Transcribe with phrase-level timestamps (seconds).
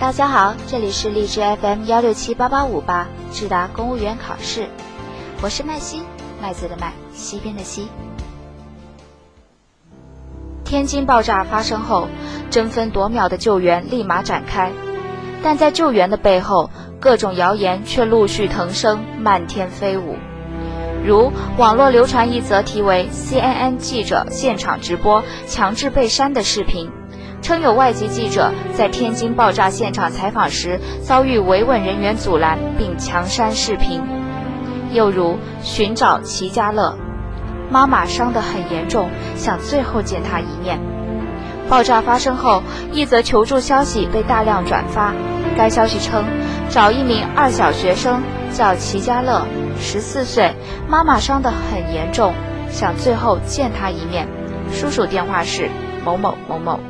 [0.00, 4.66] 大家好，这里是荔枝 FM 幺六七八八五八智达公务员考试，
[5.40, 6.02] 我是麦西，
[6.42, 7.88] 麦子的麦，西边的西。
[10.64, 12.08] 天津爆炸发生后，
[12.50, 14.72] 争分夺秒的救援立马展开，
[15.42, 16.70] 但在救援的背后，
[17.00, 20.16] 各种谣言却陆续腾升，漫天飞舞。
[21.06, 26.90] 如网络流传一则题为 “CNN 记者现场直播强制被删”的视频。
[27.44, 34.00] 称有外籍记者在天津爆炸现场采访时遭遇维稳人员阻拦并强删视频，
[34.92, 36.96] 又如寻找齐家乐，
[37.70, 40.80] 妈妈伤得很严重，想最后见他一面。
[41.68, 42.62] 爆炸发生后，
[42.92, 45.12] 一则求助消息被大量转发，
[45.54, 46.24] 该消息称
[46.70, 48.22] 找一名二小学生
[48.54, 49.46] 叫齐家乐，
[49.78, 50.54] 十四岁，
[50.88, 52.32] 妈妈伤得很严重，
[52.70, 54.26] 想最后见他一面，
[54.72, 55.68] 叔叔电话是
[56.06, 56.80] 某某某某。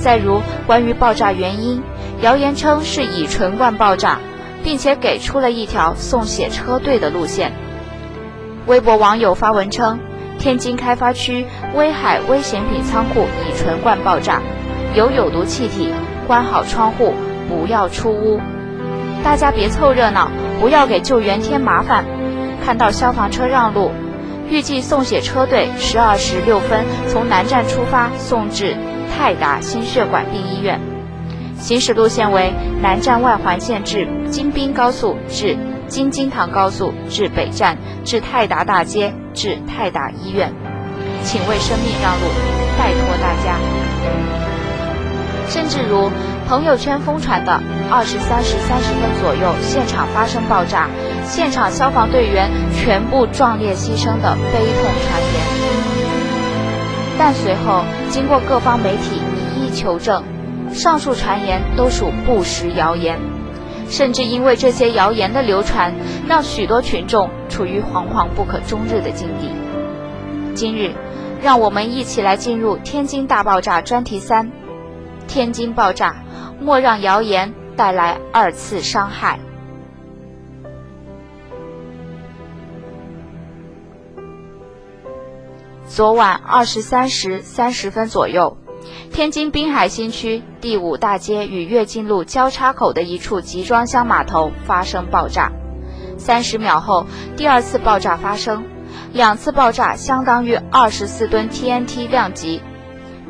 [0.00, 1.82] 再如，关于爆炸原因，
[2.22, 4.18] 谣言称是乙醇罐爆炸，
[4.64, 7.52] 并且给出了一条送血车队的路线。
[8.66, 10.00] 微博网友发文称，
[10.38, 14.40] 天津开发区威海危险品仓库乙醇罐爆炸，
[14.94, 15.92] 有有毒气体，
[16.26, 17.12] 关好窗户，
[17.48, 18.40] 不要出屋。
[19.22, 22.06] 大家别凑热闹，不要给救援添麻烦。
[22.64, 23.90] 看到消防车让路，
[24.48, 28.74] 预计送血车队十二时六分从南站出发，送至。
[29.16, 30.80] 泰达心血管病医院，
[31.58, 35.56] 行驶路线为南站外环线至京滨高速至
[35.88, 40.52] 京津塘高速至北站至泰达大街至泰达医院，
[41.24, 42.26] 请为生命让路，
[42.78, 43.58] 拜托大家。
[45.48, 46.08] 甚至如
[46.48, 50.88] 朋友圈疯传的二十三时三十分左右现场发生爆炸，
[51.24, 56.09] 现场消防队员全部壮烈牺牲的悲痛传言。
[57.22, 60.24] 但随后经过各方媒体一一求证，
[60.72, 63.20] 上述传言都属不实谣言，
[63.90, 65.92] 甚至因为这些谣言的流传，
[66.26, 69.52] 让许多群众处于惶惶不可终日的境地。
[70.54, 70.94] 今日，
[71.42, 74.50] 让我们一起来进入天津大爆炸专题三：
[75.28, 76.16] 天津爆炸，
[76.58, 79.38] 莫让谣言带来二次伤害。
[85.92, 88.56] 昨晚二十三时三十分左右，
[89.12, 95.50] 天津滨海新区第五大街与跃进路交叉口的一处集装箱码头发生爆炸。
[96.16, 97.06] 三十秒后，
[97.36, 98.64] 第二次爆炸发生，
[99.12, 102.62] 两次爆炸相当于二十四吨 TNT 量级，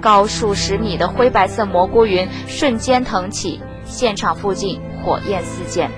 [0.00, 5.88] 高数十米的灰白色蘑菇云瞬间腾起，现场附近火焰四溅。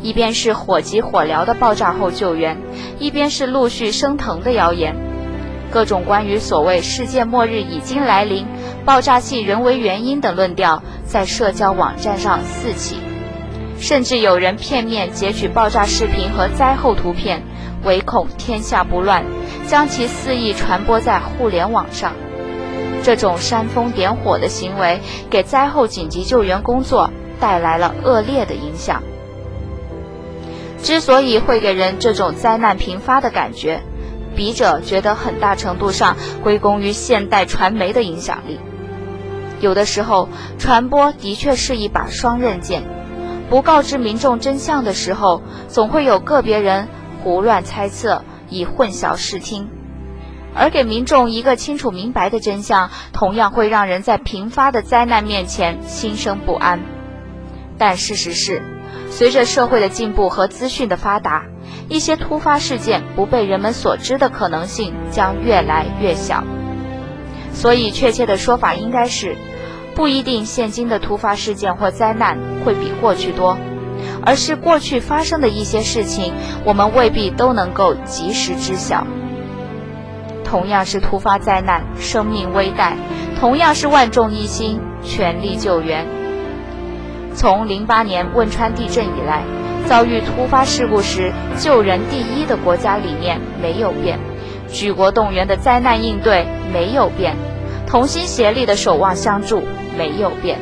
[0.00, 2.56] 一边是火急火燎的爆炸后救援，
[2.98, 4.96] 一边是陆续升腾的谣言。
[5.70, 8.46] 各种关于所谓世界末日已经来临、
[8.84, 12.96] 爆炸系人为原因等论调在社交网站上四起，
[13.78, 17.42] 甚至有人片面截取爆炸视频和灾后图片，
[17.84, 19.24] 唯恐天下不乱，
[19.66, 22.12] 将其肆意传播在互联网上。
[23.02, 25.00] 这种煽风点火的行为，
[25.30, 29.02] 给灾后紧急救援工作带来了恶劣的影响。
[30.82, 33.80] 之所以会给人这种灾难频发的感觉。
[34.38, 38.60] 笔者觉得很大程度上归功于现代传媒的影响力。
[39.58, 40.28] 有的时候，
[40.60, 42.84] 传播的确是一把双刃剑。
[43.50, 46.86] 不告知民众真相的时候，总会有个别人
[47.24, 49.66] 胡乱猜测，以混淆视听；
[50.54, 56.78] 而给民众一个清楚明白的真相，同样会让人在频发的灾难面前心生不安。
[57.76, 58.62] 但事实是，
[59.10, 61.44] 随着社会的进步和资讯的发达。
[61.88, 66.44] 一些突发事件不被人们所知的可能性将越来越小，
[67.54, 69.36] 所以确切的说法应该是，
[69.94, 73.56] 不一定现今的突发事件或灾难会比过去多，
[74.22, 76.34] 而是过去发生的一些事情，
[76.64, 79.06] 我们未必都能够及时知晓。
[80.44, 82.92] 同样是突发灾难，生命危殆；
[83.40, 86.06] 同样是万众一心，全力救援。
[87.38, 89.44] 从零八年汶川地震以来。
[89.86, 94.18] 遭遇突发事故时，救人第一的国家理念没有变，
[94.68, 97.36] 举国动员的灾难应对没有变，
[97.86, 99.62] 同心协力的守望相助
[99.96, 100.58] 没有变。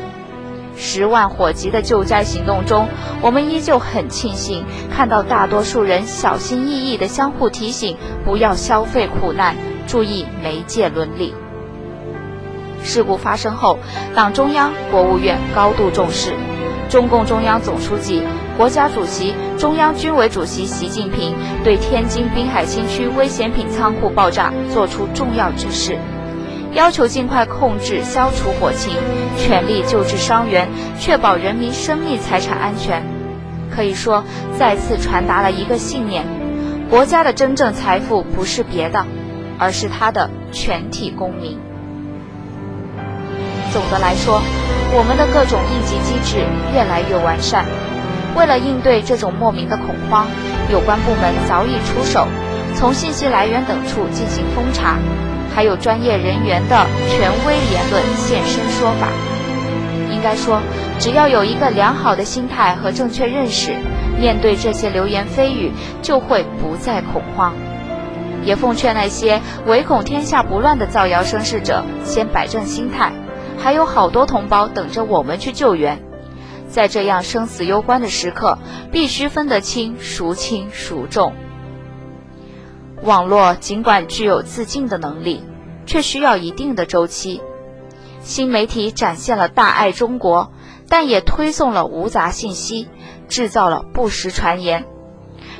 [0.77, 2.87] 十万火急的救灾行动中，
[3.21, 4.63] 我们依旧很庆幸
[4.95, 9.55] 看到大多数人小心翼翼的相互提醒，不要消费苦难，
[9.87, 11.33] 注意媒介伦理。
[12.83, 13.79] 事故发生后，
[14.15, 16.33] 党中央、国务院高度重视，
[16.89, 18.23] 中共中央总书记。
[18.57, 25.97] 国家主席、中央军委主席习近平对天津滨海新区危险品仓库爆炸作出重要指示，
[26.73, 28.93] 要求尽快控制、消除火情，
[29.37, 30.67] 全力救治伤员，
[30.99, 33.03] 确保人民生命财产安全。
[33.69, 34.23] 可以说，
[34.57, 36.25] 再次传达了一个信念：
[36.89, 39.05] 国家的真正财富不是别的，
[39.59, 41.59] 而是它的全体公民。
[43.71, 44.41] 总的来说，
[44.93, 47.65] 我们的各种应急机制越来越完善。
[48.35, 50.27] 为了应对这种莫名的恐慌，
[50.71, 52.27] 有关部门早已出手，
[52.75, 54.97] 从信息来源等处进行封查，
[55.55, 59.07] 还有专业人员的权威言论现身说法。
[60.11, 60.61] 应该说，
[60.99, 63.75] 只要有一个良好的心态和正确认识，
[64.19, 65.71] 面对这些流言蜚语，
[66.01, 67.53] 就会不再恐慌。
[68.43, 73.11] 也奉劝那些唯恐天下不乱的造谣生事者，先摆正心态。
[73.57, 76.01] 还有好多同胞等着我们去救援，
[76.69, 78.57] 在这样生死攸关的时刻，
[78.91, 81.33] 必须分得清孰轻孰重。
[83.03, 85.43] 网络尽管具有自净的能力，
[85.85, 87.41] 却需要一定的周期。
[88.21, 90.51] 新媒体展现了大爱中国，
[90.89, 92.87] 但也推送了无杂信息，
[93.27, 94.85] 制造了不实传言。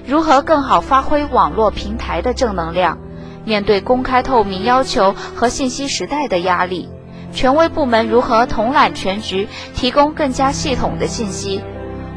[0.05, 2.97] 如何更好发挥网络平台的正能量？
[3.45, 6.89] 面对公开透明要求和信息时代的压力？
[7.37, 11.61] 权威部门如何统揽全局，提供更加系统的信息？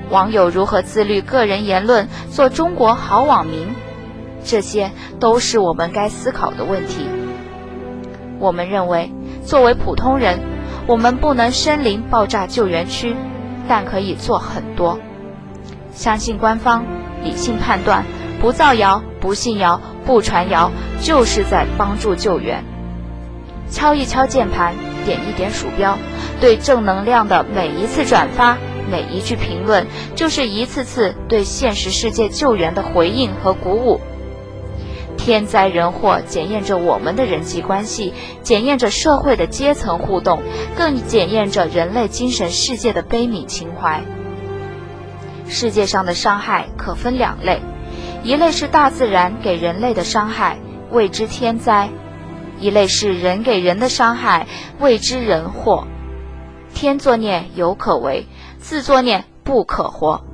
[0.09, 3.69] 网友如何自律个人言论，做中国好网民？
[4.43, 7.05] 这些都是我们该思考的问题。
[8.39, 9.13] 我们认为，
[9.45, 10.39] 作为普通人，
[10.87, 13.15] 我们不能身临爆炸救援区，
[13.69, 14.99] 但可以做很多。
[15.93, 16.87] 相信官方，
[17.23, 18.07] 理性判断，
[18.41, 20.71] 不造谣，不信谣，不传谣，
[21.03, 22.65] 就是在帮助救援。
[23.69, 24.73] 敲一敲键盘。
[25.01, 25.99] 点一点鼠标，
[26.41, 28.57] 对正能量的每一次转发，
[28.91, 34.01] 每一句评论，就是一次次对现实世界救援的回应和鼓舞。
[35.17, 40.43] 天灾人祸检验着我们的人际关系，检验着社会的阶层互动，
[40.75, 44.03] 更检验着人类精神世界的悲悯情怀。
[45.47, 47.61] 世界上的伤害可分两类，
[48.23, 50.57] 一类是大自然给人类的伤害，
[50.91, 51.91] 谓之天灾。
[52.61, 54.47] 一类是人给人的伤害，
[54.79, 55.87] 谓之人祸。
[56.75, 58.27] 天作孽犹可为，
[58.59, 60.25] 自作孽不可活。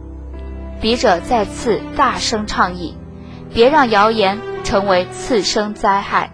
[0.81, 2.97] 笔者再次大声倡议，
[3.55, 6.31] 别让谣言成为次生灾害。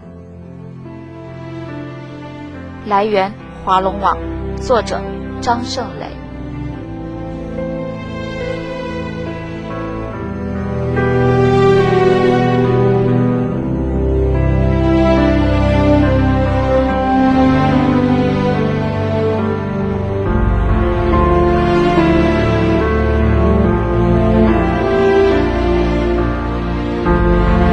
[2.85, 4.17] 来源：华龙网，
[4.57, 5.01] 作者：
[5.39, 6.22] 张胜磊。